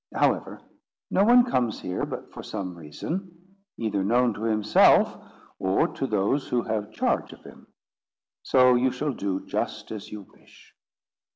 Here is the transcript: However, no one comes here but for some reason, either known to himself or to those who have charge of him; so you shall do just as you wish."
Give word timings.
However, 0.15 0.59
no 1.11 1.23
one 1.23 1.45
comes 1.45 1.79
here 1.79 2.07
but 2.07 2.33
for 2.33 2.41
some 2.41 2.75
reason, 2.75 3.55
either 3.77 4.03
known 4.03 4.33
to 4.33 4.45
himself 4.45 5.15
or 5.59 5.89
to 5.89 6.07
those 6.07 6.47
who 6.47 6.63
have 6.63 6.91
charge 6.91 7.33
of 7.33 7.43
him; 7.43 7.67
so 8.41 8.73
you 8.73 8.89
shall 8.89 9.13
do 9.13 9.45
just 9.45 9.91
as 9.91 10.11
you 10.11 10.23
wish." 10.23 10.73